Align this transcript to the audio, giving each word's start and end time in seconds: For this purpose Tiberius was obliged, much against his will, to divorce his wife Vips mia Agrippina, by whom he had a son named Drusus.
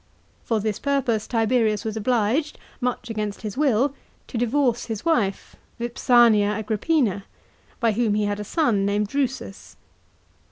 For 0.43 0.59
this 0.59 0.79
purpose 0.79 1.27
Tiberius 1.27 1.85
was 1.85 1.95
obliged, 1.95 2.57
much 2.79 3.11
against 3.11 3.43
his 3.43 3.55
will, 3.55 3.93
to 4.29 4.35
divorce 4.39 4.85
his 4.85 5.05
wife 5.05 5.55
Vips 5.79 6.09
mia 6.31 6.49
Agrippina, 6.57 7.25
by 7.79 7.91
whom 7.91 8.15
he 8.15 8.23
had 8.25 8.39
a 8.39 8.43
son 8.43 8.83
named 8.83 9.09
Drusus. 9.09 9.75